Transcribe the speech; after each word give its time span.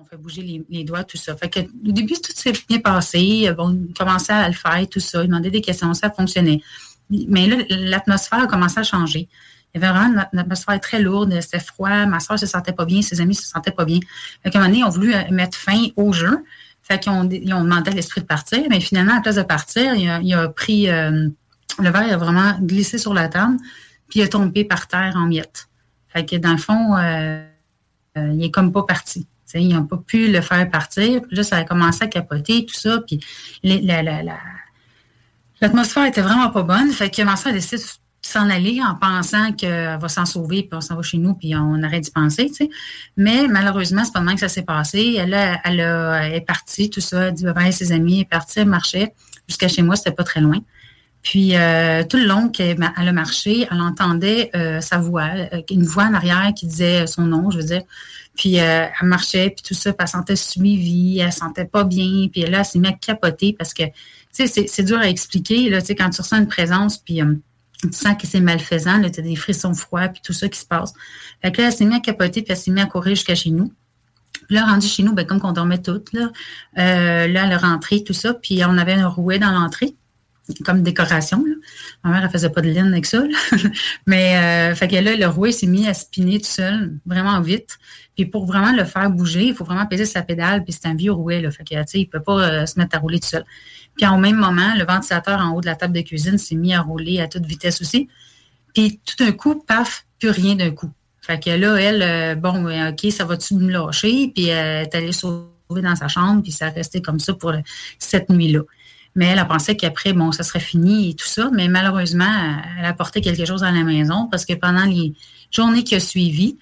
on 0.00 0.04
fait 0.04 0.16
bouger 0.16 0.64
les, 0.68 0.84
doigts, 0.84 1.04
tout 1.04 1.16
ça. 1.16 1.36
Fait 1.36 1.48
que 1.48 1.60
au 1.60 1.92
début, 1.92 2.14
tout 2.14 2.32
s'est 2.34 2.52
bien 2.68 2.78
passé. 2.78 3.52
Bon, 3.56 3.68
on 3.68 3.92
commençait 3.92 4.32
à 4.32 4.48
le 4.48 4.54
faire, 4.54 4.86
tout 4.90 5.00
ça. 5.00 5.22
Il 5.22 5.26
demandait 5.26 5.50
des 5.50 5.60
questions, 5.60 5.92
ça 5.92 6.10
fonctionnait. 6.10 6.60
Mais 7.10 7.46
là, 7.46 7.56
l'atmosphère 7.68 8.40
a 8.40 8.46
commencé 8.46 8.78
à 8.80 8.82
changer. 8.82 9.28
Il 9.74 9.80
y 9.80 9.84
avait 9.84 9.92
vraiment 9.92 10.26
une 10.32 10.38
atmosphère 10.38 10.80
très 10.80 11.00
lourde, 11.00 11.36
c'était 11.40 11.60
froid, 11.60 12.06
ma 12.06 12.18
soeur 12.18 12.38
se 12.38 12.46
sentait 12.46 12.72
pas 12.72 12.84
bien, 12.84 13.02
ses 13.02 13.20
amis 13.20 13.34
se 13.34 13.46
sentaient 13.46 13.70
pas 13.70 13.84
bien. 13.84 14.00
Fait 14.42 14.50
qu'à 14.50 14.58
un 14.58 14.62
moment 14.62 14.72
donné, 14.72 14.80
ils 14.80 14.84
ont 14.84 14.90
voulu 14.90 15.14
euh, 15.14 15.22
mettre 15.30 15.56
fin 15.56 15.88
au 15.96 16.12
jeu. 16.12 16.44
Fait 16.82 16.98
qu'ils 16.98 17.12
ont, 17.12 17.28
ils 17.28 17.52
ont 17.52 17.62
demandé 17.62 17.90
à 17.90 17.94
l'esprit 17.94 18.22
de 18.22 18.26
partir, 18.26 18.60
mais 18.68 18.80
finalement, 18.80 19.12
à 19.12 19.16
la 19.16 19.20
place 19.20 19.36
de 19.36 19.42
partir, 19.42 19.94
il 19.94 20.34
a, 20.34 20.48
pris 20.48 20.88
euh, 20.88 21.28
le 21.78 21.90
verre, 21.90 22.04
il 22.06 22.12
a 22.12 22.16
vraiment 22.16 22.58
glissé 22.60 22.98
sur 22.98 23.14
la 23.14 23.28
table, 23.28 23.58
puis 24.08 24.20
il 24.20 24.22
a 24.22 24.28
tombé 24.28 24.64
par 24.64 24.88
terre 24.88 25.12
en 25.16 25.26
miettes. 25.26 25.68
Fait 26.08 26.24
que 26.24 26.36
dans 26.36 26.52
le 26.52 26.58
fond, 26.58 26.96
euh, 26.96 27.44
il 28.16 28.42
est 28.42 28.50
comme 28.50 28.72
pas 28.72 28.82
parti. 28.82 29.26
Ils 29.54 29.68
n'ont 29.68 29.84
pas 29.84 29.96
pu 29.96 30.30
le 30.30 30.40
faire 30.40 30.68
partir. 30.70 31.22
Puis 31.22 31.36
là, 31.36 31.42
ça 31.42 31.56
a 31.56 31.64
commencé 31.64 32.04
à 32.04 32.06
capoter, 32.06 32.66
tout 32.66 32.74
ça. 32.74 33.00
Puis 33.06 33.20
l'atmosphère 35.60 36.06
était 36.06 36.22
vraiment 36.22 36.50
pas 36.50 36.62
bonne. 36.62 36.90
Fait 36.90 37.10
que 37.10 37.22
ma 37.22 37.36
soeur 37.36 37.52
a 37.52 37.54
décidé 37.54 37.82
s'en 38.22 38.50
aller 38.50 38.80
en 38.82 38.94
pensant 38.94 39.52
qu'elle 39.52 39.98
va 39.98 40.08
s'en 40.08 40.26
sauver, 40.26 40.62
puis 40.62 40.70
on 40.74 40.80
s'en 40.80 40.94
va 40.94 41.02
chez 41.02 41.18
nous, 41.18 41.34
puis 41.34 41.54
on 41.56 41.82
arrête 41.82 42.04
d'y 42.04 42.10
penser. 42.10 42.50
Mais 43.16 43.48
malheureusement, 43.48 44.04
c'est 44.04 44.20
mal 44.20 44.34
que 44.34 44.40
ça 44.40 44.48
s'est 44.48 44.62
passé. 44.62 45.16
Elle, 45.18 45.34
elle, 45.64 45.80
est 46.34 46.44
partie, 46.46 46.90
tout 46.90 47.00
ça, 47.00 47.28
elle 47.28 47.34
dit 47.34 47.44
bye 47.44 47.72
ses 47.72 47.92
amis, 47.92 48.16
elle 48.16 48.20
est 48.20 48.24
partie, 48.26 48.60
elle 48.60 48.68
marchait 48.68 49.14
jusqu'à 49.48 49.68
chez 49.68 49.82
moi, 49.82 49.96
c'était 49.96 50.12
pas 50.12 50.24
très 50.24 50.40
loin. 50.40 50.58
Puis 51.22 51.54
euh, 51.54 52.02
tout 52.04 52.16
le 52.16 52.24
long 52.24 52.48
qu'elle 52.48 52.82
a 52.82 53.12
marché, 53.12 53.66
elle 53.70 53.80
entendait 53.80 54.50
euh, 54.54 54.80
sa 54.80 54.98
voix, 54.98 55.30
euh, 55.52 55.60
une 55.70 55.84
voix 55.84 56.04
en 56.04 56.14
arrière 56.14 56.52
qui 56.56 56.66
disait 56.66 57.06
son 57.06 57.22
nom, 57.22 57.50
je 57.50 57.58
veux 57.58 57.64
dire. 57.64 57.82
Puis 58.36 58.54
elle 58.54 58.90
marchait, 59.02 59.50
puis 59.50 59.62
tout 59.62 59.74
ça, 59.74 59.92
puis 59.92 60.02
elle 60.02 60.08
sentait 60.08 60.36
suivie, 60.36 61.18
elle 61.18 61.32
sentait 61.32 61.66
pas 61.66 61.84
bien, 61.84 62.28
puis 62.32 62.42
là, 62.42 62.60
elle 62.60 62.64
s'est 62.64 62.78
mise 62.78 62.92
à 62.92 62.94
capoter 62.94 63.54
parce 63.58 63.74
que, 63.74 63.82
tu 63.82 64.46
sais, 64.46 64.66
c'est 64.66 64.82
dur 64.82 64.98
à 64.98 65.08
expliquer, 65.08 65.68
là, 65.68 65.80
tu 65.80 65.88
sais, 65.88 65.94
quand 65.94 66.08
tu 66.08 66.22
ressens 66.22 66.38
une 66.38 66.46
présence, 66.46 66.96
puis 66.96 67.20
tu 67.82 67.92
sens 67.92 68.14
que 68.18 68.26
c'est 68.26 68.40
malfaisant, 68.40 69.02
tu 69.02 69.20
as 69.20 69.22
des 69.22 69.36
frissons 69.36 69.74
froids, 69.74 70.08
puis 70.08 70.22
tout 70.24 70.32
ça 70.32 70.48
qui 70.48 70.58
se 70.58 70.64
passe. 70.64 70.94
Fait 71.42 71.52
que 71.52 71.60
là, 71.60 71.68
elle 71.68 71.74
s'est 71.74 71.84
mise 71.84 71.96
à 71.96 72.00
capoter, 72.00 72.42
puis 72.42 72.52
elle 72.52 72.56
s'est 72.56 72.70
mise 72.70 72.84
à 72.84 72.86
courir 72.86 73.14
jusqu'à 73.14 73.34
chez 73.34 73.50
nous. 73.50 73.72
Puis 74.46 74.56
là, 74.56 74.64
rendu 74.64 74.86
chez 74.86 75.02
nous, 75.02 75.12
ben, 75.12 75.26
comme 75.26 75.40
qu'on 75.40 75.52
dormait 75.52 75.82
toutes, 75.82 76.12
là, 76.12 76.30
euh, 76.78 77.26
là, 77.26 77.44
elle 77.46 77.98
est 77.98 78.06
tout 78.06 78.12
ça, 78.12 78.32
puis 78.32 78.64
on 78.64 78.78
avait 78.78 78.94
un 78.94 79.08
rouet 79.08 79.38
dans 79.38 79.50
l'entrée, 79.50 79.94
comme 80.64 80.82
décoration. 80.82 81.44
Là. 81.44 81.54
Ma 82.04 82.10
mère, 82.10 82.24
elle 82.24 82.30
faisait 82.30 82.50
pas 82.50 82.60
de 82.60 82.70
laine 82.70 82.92
avec 82.92 83.06
ça, 83.06 83.22
mais 84.06 84.36
euh, 84.36 84.74
fait 84.74 84.88
que 84.88 84.96
là, 84.96 85.16
le 85.16 85.26
rouet 85.26 85.52
s'est 85.52 85.66
mis 85.66 85.86
à 85.88 85.94
spinner 85.94 86.38
tout 86.40 86.46
seul, 86.46 86.98
vraiment 87.06 87.40
vite. 87.40 87.78
Puis 88.16 88.26
pour 88.26 88.46
vraiment 88.46 88.72
le 88.72 88.84
faire 88.84 89.10
bouger, 89.10 89.46
il 89.46 89.54
faut 89.54 89.64
vraiment 89.64 89.86
peser 89.86 90.04
sa 90.04 90.22
pédale, 90.22 90.64
puis 90.64 90.72
c'est 90.72 90.86
un 90.88 90.94
vieux 90.94 91.12
rouet, 91.12 91.40
là. 91.40 91.50
Fait 91.50 91.64
que, 91.64 91.74
il 91.94 92.06
peut 92.06 92.22
pas 92.22 92.40
euh, 92.40 92.66
se 92.66 92.78
mettre 92.78 92.96
à 92.96 92.98
rouler 92.98 93.20
tout 93.20 93.28
seul. 93.28 93.44
Puis 93.96 94.06
au 94.06 94.16
même 94.16 94.36
moment, 94.36 94.74
le 94.76 94.84
ventilateur 94.84 95.40
en 95.40 95.54
haut 95.54 95.60
de 95.60 95.66
la 95.66 95.76
table 95.76 95.94
de 95.94 96.00
cuisine 96.02 96.38
s'est 96.38 96.54
mis 96.54 96.74
à 96.74 96.80
rouler 96.80 97.20
à 97.20 97.28
toute 97.28 97.46
vitesse 97.46 97.80
aussi. 97.80 98.08
Puis 98.74 99.00
tout 99.04 99.24
d'un 99.24 99.32
coup, 99.32 99.62
paf, 99.66 100.06
plus 100.18 100.30
rien 100.30 100.54
d'un 100.54 100.70
coup. 100.70 100.90
Fait 101.20 101.42
que 101.42 101.50
là, 101.50 101.76
elle, 101.76 102.02
euh, 102.02 102.34
bon, 102.34 102.66
OK, 102.90 103.12
ça 103.12 103.24
va-tu 103.24 103.54
me 103.54 103.70
lâcher? 103.70 104.32
Puis 104.34 104.46
elle 104.46 104.86
est 104.86 104.94
allée 104.94 105.12
sauver 105.12 105.46
dans 105.70 105.96
sa 105.96 106.08
chambre, 106.08 106.42
puis 106.42 106.52
ça 106.52 106.66
a 106.66 106.70
resté 106.70 107.00
comme 107.00 107.20
ça 107.20 107.34
pour 107.34 107.52
cette 107.98 108.28
nuit-là. 108.30 108.62
Mais 109.16 109.26
elle 109.26 109.38
a 109.38 109.44
pensé 109.44 109.76
qu'après, 109.76 110.12
bon, 110.12 110.32
ça 110.32 110.42
serait 110.42 110.60
fini 110.60 111.10
et 111.10 111.14
tout 111.14 111.26
ça. 111.26 111.50
Mais 111.52 111.68
malheureusement, 111.68 112.60
elle 112.78 112.84
a 112.84 112.92
porté 112.92 113.20
quelque 113.20 113.44
chose 113.44 113.64
à 113.64 113.70
la 113.70 113.82
maison 113.82 114.28
parce 114.30 114.44
que 114.44 114.54
pendant 114.54 114.84
les 114.84 115.14
journées 115.50 115.82
qui 115.82 115.96
ont 115.96 116.00
suivi, 116.00 116.56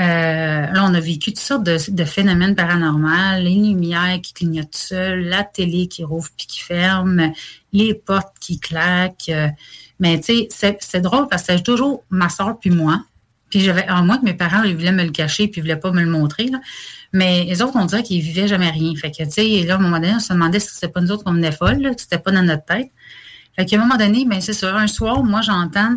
euh, 0.00 0.02
là, 0.02 0.84
on 0.84 0.94
a 0.94 1.00
vécu 1.00 1.32
toutes 1.32 1.40
sortes 1.40 1.64
de, 1.64 2.04
phénomènes 2.04 2.54
paranormaux, 2.54 3.40
les 3.40 3.54
lumières 3.54 4.20
qui 4.22 4.32
clignotent 4.32 4.76
seules, 4.76 5.24
la 5.24 5.42
télé 5.42 5.88
qui 5.88 6.04
rouvre 6.04 6.28
puis 6.36 6.46
qui 6.46 6.60
ferme, 6.60 7.32
les 7.72 7.94
portes 7.94 8.36
qui 8.38 8.60
claquent. 8.60 9.28
Euh, 9.30 9.48
mais 9.98 10.20
tu 10.20 10.46
sais, 10.50 10.78
c'est 10.80 11.00
drôle 11.00 11.26
parce 11.28 11.42
que 11.42 11.56
c'est 11.56 11.62
toujours 11.64 12.04
ma 12.10 12.28
soeur 12.28 12.58
puis 12.60 12.70
moi. 12.70 13.02
Puis 13.50 13.60
j'avais, 13.60 13.88
en 13.88 14.04
moi 14.04 14.18
que 14.18 14.24
mes 14.24 14.34
parents 14.34 14.62
ils 14.62 14.76
voulaient 14.76 14.92
me 14.92 15.04
le 15.04 15.10
cacher 15.10 15.48
puis 15.48 15.60
ils 15.60 15.62
voulaient 15.62 15.76
pas 15.76 15.90
me 15.92 16.00
le 16.00 16.10
montrer. 16.10 16.46
Là. 16.46 16.60
Mais 17.12 17.44
les 17.44 17.62
autres, 17.62 17.76
on 17.76 17.86
dirait 17.86 18.02
qu'ils 18.02 18.20
vivaient 18.20 18.48
jamais 18.48 18.70
rien. 18.70 18.94
Fait 18.94 19.10
que, 19.10 19.24
tu 19.24 19.30
sais, 19.30 19.64
là, 19.64 19.74
à 19.74 19.76
un 19.76 19.80
moment 19.80 19.98
donné, 19.98 20.14
on 20.14 20.20
se 20.20 20.32
demandait 20.32 20.60
si 20.60 20.74
c'était 20.74 20.88
pas 20.88 21.00
nous 21.00 21.10
autres 21.10 21.24
qu'on 21.24 21.32
venait 21.32 21.52
folles, 21.52 21.94
que 21.94 22.00
c'était 22.00 22.18
pas 22.18 22.30
dans 22.30 22.42
notre 22.42 22.64
tête. 22.64 22.90
Fait 23.56 23.64
qu'à 23.64 23.76
un 23.76 23.80
moment 23.80 23.96
donné, 23.96 24.24
ben 24.26 24.40
c'est 24.40 24.52
ça. 24.52 24.76
Un 24.76 24.86
soir, 24.86 25.24
moi, 25.24 25.40
j'entends 25.40 25.96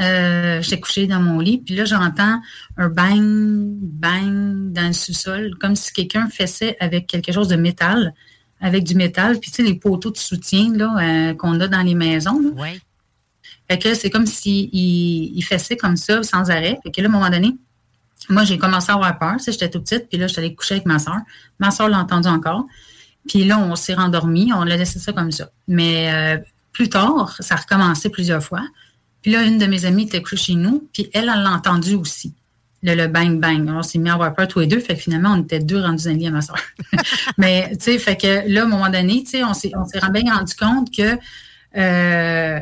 euh, 0.00 0.62
j'étais 0.62 0.80
couchée 0.80 1.06
dans 1.06 1.20
mon 1.20 1.38
lit, 1.38 1.58
puis 1.58 1.74
là, 1.74 1.84
j'entends 1.84 2.40
un 2.76 2.88
bang, 2.88 3.20
bang 3.20 4.72
dans 4.72 4.86
le 4.86 4.92
sous-sol, 4.92 5.54
comme 5.60 5.76
si 5.76 5.92
quelqu'un 5.92 6.28
fessait 6.28 6.76
avec 6.80 7.06
quelque 7.06 7.32
chose 7.32 7.48
de 7.48 7.56
métal, 7.56 8.14
avec 8.60 8.84
du 8.84 8.94
métal, 8.94 9.38
puis 9.38 9.50
tu 9.50 9.56
sais, 9.56 9.62
les 9.62 9.74
poteaux 9.74 10.10
de 10.10 10.16
soutien 10.16 10.72
là, 10.74 10.96
euh, 10.98 11.34
qu'on 11.34 11.60
a 11.60 11.68
dans 11.68 11.82
les 11.82 11.94
maisons. 11.94 12.40
Oui. 12.56 12.80
Fait 13.72 13.78
que 13.78 13.94
c'est 13.94 14.10
comme 14.10 14.26
s'il 14.26 14.68
il, 14.70 15.42
fessait 15.42 15.78
comme 15.78 15.96
ça, 15.96 16.22
sans 16.22 16.50
arrêt. 16.50 16.78
Que 16.84 17.00
là, 17.00 17.06
à 17.06 17.10
un 17.10 17.12
moment 17.12 17.30
donné, 17.30 17.56
moi, 18.28 18.44
j'ai 18.44 18.58
commencé 18.58 18.92
à 18.92 18.96
avoir 18.96 19.18
peur. 19.18 19.36
J'étais 19.38 19.70
tout 19.70 19.80
petite, 19.80 20.10
puis 20.10 20.18
là, 20.18 20.26
je 20.26 20.34
suis 20.34 20.40
allée 20.40 20.54
coucher 20.54 20.74
avec 20.74 20.84
ma 20.84 20.98
soeur. 20.98 21.16
Ma 21.58 21.70
soeur 21.70 21.88
l'a 21.88 21.98
entendu 21.98 22.28
encore. 22.28 22.66
Puis 23.26 23.44
là, 23.44 23.58
on 23.58 23.74
s'est 23.74 23.94
rendormi, 23.94 24.52
on 24.52 24.64
l'a 24.64 24.76
laissé 24.76 24.98
ça 24.98 25.14
comme 25.14 25.32
ça. 25.32 25.48
Mais 25.68 26.12
euh, 26.12 26.38
plus 26.72 26.90
tard, 26.90 27.34
ça 27.40 27.54
a 27.54 27.56
recommencé 27.56 28.10
plusieurs 28.10 28.42
fois. 28.42 28.60
Puis 29.22 29.32
là, 29.32 29.42
une 29.42 29.56
de 29.56 29.64
mes 29.64 29.86
amies 29.86 30.02
était 30.02 30.20
couchée 30.20 30.36
chez 30.36 30.54
nous, 30.54 30.86
puis 30.92 31.08
elle, 31.14 31.30
elle 31.34 31.42
l'a 31.42 31.52
entendu 31.52 31.94
aussi. 31.94 32.34
Le, 32.82 33.06
bang 33.06 33.40
bang. 33.40 33.70
On 33.70 33.82
s'est 33.82 33.98
mis 33.98 34.10
à 34.10 34.14
avoir 34.14 34.34
peur 34.34 34.48
tous 34.48 34.60
les 34.60 34.66
deux. 34.66 34.80
Fait 34.80 34.96
que 34.96 35.00
finalement, 35.00 35.30
on 35.30 35.42
était 35.44 35.60
deux 35.60 35.80
rendus 35.80 36.08
un 36.08 36.12
lit 36.12 36.26
à 36.26 36.30
ma 36.30 36.42
soeur. 36.42 36.58
Mais, 37.38 37.70
tu 37.78 37.84
sais, 37.84 37.98
fait 37.98 38.16
que 38.20 38.46
là, 38.52 38.60
à 38.60 38.64
un 38.64 38.68
moment 38.68 38.90
donné, 38.90 39.22
tu 39.22 39.30
sais, 39.30 39.44
on 39.44 39.54
s'est, 39.54 39.72
rendu 39.74 40.54
compte 40.56 40.94
que, 40.94 41.16
euh, 41.74 42.60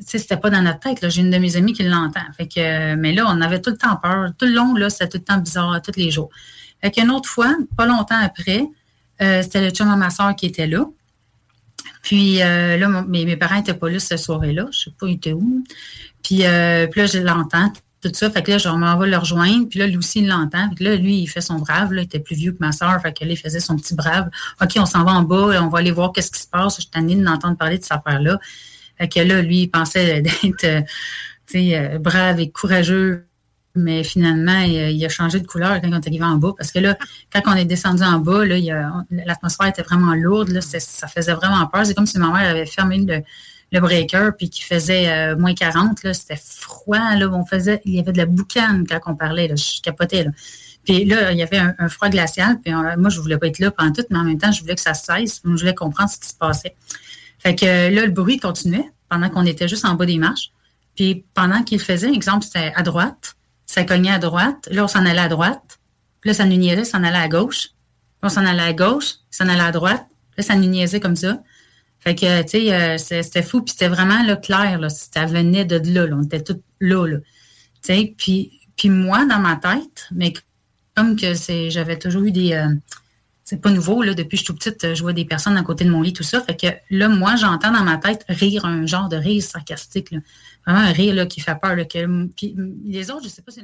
c'était 0.00 0.36
pas 0.36 0.50
dans 0.50 0.62
notre 0.62 0.80
tête. 0.80 1.08
J'ai 1.08 1.22
une 1.22 1.30
de 1.30 1.38
mes 1.38 1.56
amies 1.56 1.72
qui 1.72 1.82
l'entend. 1.82 2.20
Fait 2.36 2.46
que, 2.46 2.94
mais 2.94 3.12
là, 3.12 3.24
on 3.28 3.40
avait 3.40 3.60
tout 3.60 3.70
le 3.70 3.76
temps 3.76 3.96
peur. 3.96 4.30
Tout 4.38 4.46
le 4.46 4.52
long, 4.52 4.74
là, 4.74 4.90
c'était 4.90 5.08
tout 5.08 5.18
le 5.18 5.24
temps 5.24 5.38
bizarre, 5.38 5.80
tous 5.82 5.96
les 5.96 6.10
jours. 6.10 6.30
Fait 6.80 6.90
qu'une 6.90 7.10
autre 7.10 7.28
fois, 7.28 7.54
pas 7.76 7.86
longtemps 7.86 8.20
après, 8.20 8.64
euh, 9.20 9.42
c'était 9.42 9.60
le 9.60 9.70
chum 9.70 9.90
de 9.90 9.96
ma 9.96 10.10
soeur 10.10 10.34
qui 10.36 10.46
était 10.46 10.66
là. 10.66 10.84
Puis 12.02 12.40
euh, 12.42 12.76
là, 12.76 12.88
mes, 13.06 13.36
parents 13.36 13.56
n'étaient 13.56 13.74
pas 13.74 13.90
là 13.90 13.98
cette 13.98 14.18
soirée-là. 14.18 14.68
Je 14.70 14.78
ne 14.78 14.82
sais 14.84 14.90
pas, 14.98 15.06
ils 15.08 15.14
étaient 15.14 15.32
où. 15.32 15.64
Puis, 16.22 16.46
euh, 16.46 16.86
puis 16.86 17.00
là, 17.00 17.06
je 17.06 17.18
l'entends, 17.18 17.72
tout 18.00 18.10
ça. 18.14 18.30
Fait 18.30 18.42
que 18.42 18.52
là, 18.52 18.58
je 18.58 18.68
m'en 18.68 18.96
vais 18.98 19.08
le 19.08 19.16
rejoindre. 19.16 19.68
Puis 19.68 19.78
là, 19.78 19.86
lui 19.86 19.96
aussi, 19.96 20.20
il 20.20 20.28
l'entend. 20.28 20.68
Fait 20.70 20.76
que 20.76 20.84
là, 20.84 20.96
lui, 20.96 21.18
il 21.18 21.26
fait 21.26 21.40
son 21.40 21.56
brave. 21.56 21.92
Là, 21.92 22.02
il 22.02 22.04
était 22.04 22.20
plus 22.20 22.36
vieux 22.36 22.52
que 22.52 22.58
ma 22.60 22.72
soeur. 22.72 23.00
Fait 23.02 23.12
que 23.12 23.24
là, 23.24 23.32
il 23.32 23.36
faisait 23.36 23.60
son 23.60 23.76
petit 23.76 23.94
brave. 23.94 24.30
OK, 24.62 24.70
on 24.76 24.86
s'en 24.86 25.04
va 25.04 25.12
en 25.12 25.22
bas. 25.22 25.60
On 25.62 25.68
va 25.68 25.78
aller 25.80 25.90
voir 25.90 26.12
qu'est-ce 26.12 26.30
qui 26.30 26.40
se 26.40 26.48
passe. 26.48 26.76
Je 26.76 26.82
suis 26.82 26.90
tannée 26.90 27.16
d'entendre 27.16 27.56
parler 27.56 27.78
de 27.78 27.82
cette 27.82 27.92
affaire-là. 27.92 28.38
Fait 28.98 29.08
que 29.08 29.20
là, 29.20 29.42
lui, 29.42 29.62
il 29.62 29.68
pensait 29.68 30.20
d'être, 30.42 30.64
euh, 30.64 30.80
sais, 31.46 31.98
brave 31.98 32.40
et 32.40 32.50
courageux 32.50 33.28
mais 33.78 34.02
finalement, 34.02 34.60
il, 34.60 35.04
a 35.04 35.08
changé 35.08 35.40
de 35.40 35.46
couleur 35.46 35.80
quand 35.80 35.88
on 35.90 36.00
est 36.00 36.06
arrivé 36.06 36.24
en 36.24 36.36
bas. 36.36 36.52
Parce 36.56 36.72
que 36.72 36.78
là, 36.78 36.96
quand 37.32 37.42
on 37.46 37.54
est 37.54 37.64
descendu 37.64 38.02
en 38.02 38.18
bas, 38.18 38.44
l'atmosphère 38.44 39.68
était 39.68 39.82
vraiment 39.82 40.14
lourde. 40.14 40.60
Ça 40.60 41.08
faisait 41.08 41.34
vraiment 41.34 41.66
peur. 41.66 41.86
C'est 41.86 41.94
comme 41.94 42.06
si 42.06 42.18
ma 42.18 42.30
mère 42.30 42.50
avait 42.50 42.66
fermé 42.66 43.24
le, 43.70 43.80
breaker 43.80 44.30
puis 44.36 44.50
qu'il 44.50 44.64
faisait 44.64 45.08
euh, 45.08 45.36
moins 45.36 45.54
40. 45.54 45.98
C'était 46.12 46.40
froid. 46.42 46.98
On 47.30 47.44
faisait, 47.46 47.80
il 47.84 47.94
y 47.94 48.00
avait 48.00 48.12
de 48.12 48.18
la 48.18 48.26
boucane 48.26 48.86
quand 48.86 49.00
on 49.06 49.14
parlait. 49.14 49.54
Je 49.56 49.80
capotais. 49.80 50.24
Là. 50.24 50.30
Puis 50.84 51.04
là, 51.04 51.32
il 51.32 51.38
y 51.38 51.42
avait 51.42 51.60
un, 51.78 51.88
froid 51.88 52.08
glacial. 52.08 52.58
Puis 52.60 52.72
moi, 52.72 53.10
je 53.10 53.20
voulais 53.20 53.38
pas 53.38 53.46
être 53.46 53.58
là 53.58 53.70
pendant 53.70 53.92
tout, 53.92 54.04
mais 54.10 54.18
en 54.18 54.24
même 54.24 54.38
temps, 54.38 54.52
je 54.52 54.60
voulais 54.60 54.74
que 54.74 54.80
ça 54.80 54.94
cesse. 54.94 55.40
Je 55.44 55.50
voulais 55.50 55.74
comprendre 55.74 56.10
ce 56.10 56.18
qui 56.18 56.28
se 56.28 56.34
passait. 56.34 56.76
Fait 57.38 57.54
que 57.54 57.64
là, 57.64 58.06
le 58.06 58.10
bruit 58.10 58.38
continuait 58.38 58.90
pendant 59.08 59.30
qu'on 59.30 59.46
était 59.46 59.68
juste 59.68 59.84
en 59.84 59.94
bas 59.94 60.06
des 60.06 60.18
marches. 60.18 60.50
Puis 60.96 61.24
pendant 61.34 61.62
qu'il 61.62 61.80
faisait, 61.80 62.12
exemple, 62.12 62.44
c'était 62.44 62.72
à 62.74 62.82
droite 62.82 63.36
ça 63.68 63.84
cognait 63.84 64.10
à 64.10 64.18
droite. 64.18 64.66
Là, 64.72 64.84
on 64.84 64.88
s'en 64.88 65.04
allait 65.04 65.20
à 65.20 65.28
droite. 65.28 65.78
Puis 66.20 66.30
là, 66.30 66.34
ça 66.34 66.46
nous 66.46 66.56
niaisait, 66.56 66.84
s'en 66.84 67.04
allait 67.04 67.18
à 67.18 67.28
gauche. 67.28 67.68
Puis 67.68 68.24
on 68.24 68.28
s'en 68.28 68.44
allait 68.44 68.62
à 68.62 68.72
gauche, 68.72 69.16
s'en 69.30 69.48
allait 69.48 69.60
à 69.60 69.70
droite. 69.70 70.04
Là, 70.36 70.42
ça 70.42 70.56
nous 70.56 70.66
niaisait 70.66 70.98
comme 70.98 71.14
ça. 71.14 71.40
Fait 72.00 72.14
que, 72.14 72.42
tu 72.42 72.48
sais, 72.48 72.72
euh, 72.72 72.98
c'était 72.98 73.42
fou. 73.42 73.62
Puis 73.62 73.72
c'était 73.72 73.88
vraiment 73.88 74.22
là, 74.24 74.36
clair. 74.36 74.78
Là, 74.80 74.88
ça 74.88 75.26
venait 75.26 75.64
de 75.64 75.76
là, 75.76 76.06
là. 76.06 76.16
On 76.16 76.22
était 76.22 76.42
tous 76.42 76.60
là. 76.80 77.06
là. 77.06 77.18
Tu 77.18 77.94
sais, 77.94 78.14
puis, 78.16 78.58
puis 78.76 78.88
moi, 78.88 79.26
dans 79.26 79.38
ma 79.38 79.56
tête, 79.56 80.08
mais 80.12 80.32
comme 80.96 81.14
que 81.14 81.34
c'est, 81.34 81.70
j'avais 81.70 81.98
toujours 81.98 82.22
eu 82.22 82.32
des... 82.32 82.54
Euh, 82.54 82.74
c'est 83.48 83.62
pas 83.62 83.70
nouveau, 83.70 84.02
là, 84.02 84.12
depuis 84.12 84.36
que 84.36 84.40
je 84.40 84.44
suis 84.44 84.46
tout 84.46 84.54
petite, 84.54 84.94
je 84.94 85.00
vois 85.00 85.14
des 85.14 85.24
personnes 85.24 85.56
à 85.56 85.62
côté 85.62 85.82
de 85.82 85.88
mon 85.88 86.02
lit, 86.02 86.12
tout 86.12 86.22
ça. 86.22 86.42
Fait 86.42 86.54
que 86.54 86.66
là, 86.90 87.08
moi, 87.08 87.34
j'entends 87.36 87.72
dans 87.72 87.82
ma 87.82 87.96
tête 87.96 88.26
rire, 88.28 88.66
un 88.66 88.84
genre 88.84 89.08
de 89.08 89.16
rire 89.16 89.42
sarcastique. 89.42 90.14
Vraiment 90.66 90.80
un 90.80 90.92
rire 90.92 91.14
là, 91.14 91.24
qui 91.24 91.40
fait 91.40 91.58
peur. 91.58 91.74
Là, 91.74 91.86
que, 91.86 92.26
puis, 92.36 92.54
les 92.84 93.10
autres, 93.10 93.24
je 93.24 93.30
sais 93.30 93.40
pas 93.40 93.50
si 93.50 93.62